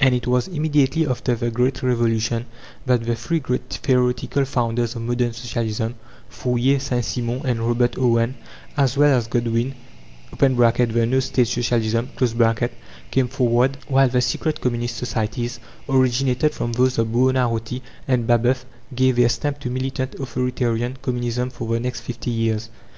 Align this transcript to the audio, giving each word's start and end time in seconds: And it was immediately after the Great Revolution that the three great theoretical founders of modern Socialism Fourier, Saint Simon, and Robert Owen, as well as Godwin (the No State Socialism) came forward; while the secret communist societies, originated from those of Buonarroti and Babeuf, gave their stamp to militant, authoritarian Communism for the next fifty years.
And 0.00 0.14
it 0.14 0.26
was 0.26 0.48
immediately 0.48 1.06
after 1.06 1.34
the 1.34 1.50
Great 1.50 1.82
Revolution 1.82 2.46
that 2.86 3.04
the 3.04 3.14
three 3.14 3.40
great 3.40 3.68
theoretical 3.82 4.46
founders 4.46 4.96
of 4.96 5.02
modern 5.02 5.34
Socialism 5.34 5.96
Fourier, 6.30 6.78
Saint 6.78 7.04
Simon, 7.04 7.42
and 7.44 7.60
Robert 7.60 7.98
Owen, 7.98 8.34
as 8.74 8.96
well 8.96 9.14
as 9.18 9.26
Godwin 9.26 9.74
(the 10.38 11.06
No 11.06 11.20
State 11.20 11.46
Socialism) 11.48 12.08
came 13.10 13.28
forward; 13.28 13.76
while 13.86 14.08
the 14.08 14.22
secret 14.22 14.62
communist 14.62 14.96
societies, 14.96 15.60
originated 15.86 16.54
from 16.54 16.72
those 16.72 16.96
of 16.96 17.08
Buonarroti 17.08 17.82
and 18.08 18.26
Babeuf, 18.26 18.64
gave 18.94 19.16
their 19.16 19.28
stamp 19.28 19.60
to 19.60 19.68
militant, 19.68 20.14
authoritarian 20.14 20.96
Communism 21.02 21.50
for 21.50 21.70
the 21.70 21.80
next 21.80 22.00
fifty 22.00 22.30
years. 22.30 22.70